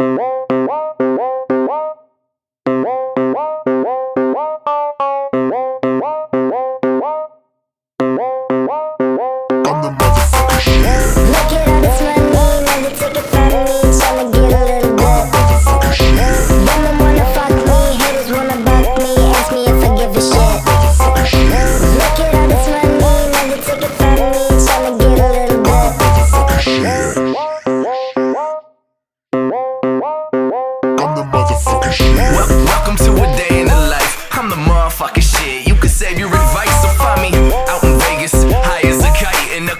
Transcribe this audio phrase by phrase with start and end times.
[0.00, 0.39] I'm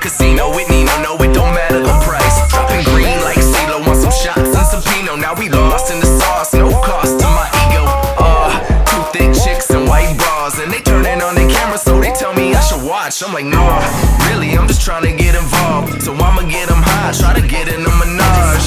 [0.01, 0.91] casino with Nino.
[1.05, 2.41] No, it don't matter the price.
[2.49, 5.21] Dropping green like CeeLo, want some shots and some Pinot.
[5.21, 7.85] Now we lost in the sauce, no cost to my ego.
[8.17, 8.49] Uh,
[8.89, 12.33] two thick chicks and white bras, and they turning on their camera, so they tell
[12.33, 13.23] me I should watch.
[13.23, 13.85] I'm like, nah,
[14.33, 16.03] really, I'm just trying to get involved.
[16.03, 18.67] So I'ma get them high, try to get in a menage.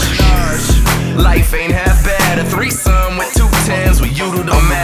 [1.18, 2.40] Life ain't half bad.
[2.40, 4.83] A threesome with two tens with you do the math,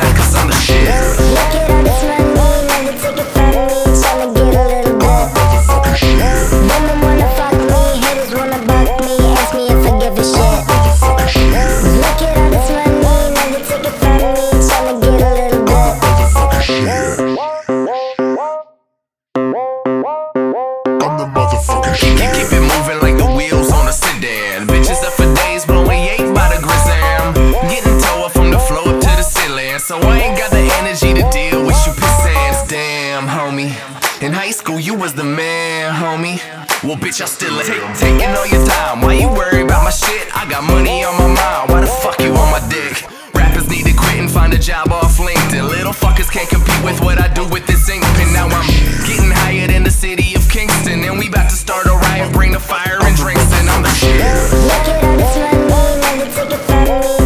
[34.21, 36.43] In high school, you was the man, homie.
[36.83, 37.95] Well, bitch, I still ain't.
[37.95, 38.99] Taking all your time.
[38.99, 40.27] Why you worry about my shit?
[40.35, 41.71] I got money on my mind.
[41.71, 42.99] Why the fuck you on my dick?
[43.33, 45.63] Rappers need to quit and find a job off LinkedIn.
[45.69, 48.33] Little fuckers can't compete with what I do with this ink pen.
[48.33, 48.67] Now I'm
[49.07, 50.99] getting higher than the city of Kingston.
[51.05, 53.89] And we about to start a riot, bring the fire and drinks, and I'm the
[53.95, 54.19] shit.
[54.19, 57.18] Look at all this money, never take it from me.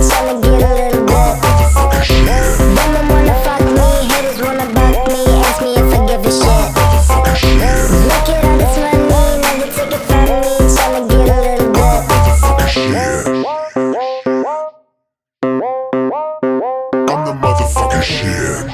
[18.03, 18.69] Shit.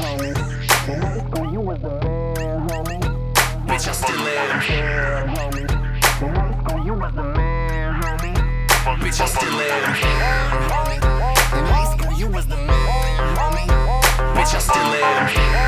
[3.70, 4.60] Bitch, I still am.
[9.00, 9.96] Bitch, I still am.
[11.58, 13.68] In high school, you was the man, homie.
[14.36, 15.59] Bitch, I still am.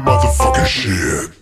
[0.00, 1.39] I'm motherfucker shit.